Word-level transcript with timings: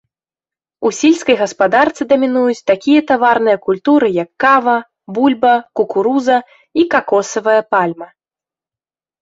У 0.87 0.91
сельскай 0.99 1.35
гаспадарцы 1.41 2.07
дамінуюць 2.13 2.63
такія 2.71 3.01
таварныя 3.13 3.57
культуры, 3.67 4.07
як 4.23 4.29
кава, 4.45 4.75
бульба, 5.19 5.55
кукуруза 5.81 6.37
і 6.79 6.87
какосавая 6.95 7.61
пальма. 7.77 8.07